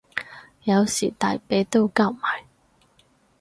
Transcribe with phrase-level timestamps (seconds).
[0.63, 2.45] 有時大髀都交埋